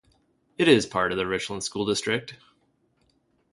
[0.57, 2.33] It is part of the Richland School District.